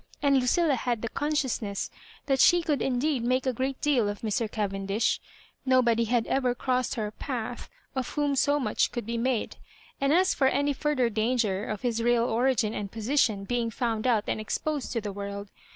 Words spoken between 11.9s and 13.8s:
real origin and position being